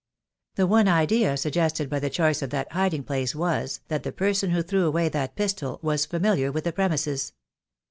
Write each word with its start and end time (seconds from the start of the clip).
The 0.55 0.65
one 0.65 0.87
idea 0.87 1.37
suggested 1.37 1.87
by 1.87 1.99
the 1.99 2.09
choice 2.09 2.41
of 2.41 2.49
that 2.49 2.71
hiding 2.71 3.03
place 3.03 3.35
was 3.35 3.81
that 3.87 4.01
the 4.01 4.11
person 4.11 4.49
who 4.49 4.63
threw 4.63 4.87
away 4.87 5.09
that 5.09 5.35
pistol 5.35 5.77
was 5.83 6.07
familiar 6.07 6.51
with 6.51 6.63
the 6.63 6.73
premises. 6.73 7.33